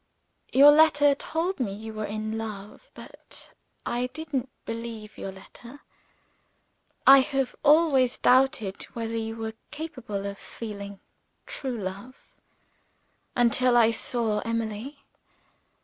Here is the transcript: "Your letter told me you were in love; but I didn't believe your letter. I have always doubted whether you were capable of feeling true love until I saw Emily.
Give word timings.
"Your 0.51 0.71
letter 0.71 1.13
told 1.13 1.59
me 1.59 1.73
you 1.73 1.93
were 1.93 2.07
in 2.07 2.35
love; 2.35 2.89
but 2.95 3.53
I 3.85 4.07
didn't 4.07 4.49
believe 4.65 5.15
your 5.15 5.31
letter. 5.31 5.81
I 7.05 7.19
have 7.19 7.55
always 7.61 8.17
doubted 8.17 8.81
whether 8.95 9.15
you 9.15 9.35
were 9.35 9.53
capable 9.69 10.25
of 10.25 10.39
feeling 10.39 11.01
true 11.45 11.77
love 11.79 12.33
until 13.35 13.77
I 13.77 13.91
saw 13.91 14.39
Emily. 14.39 14.97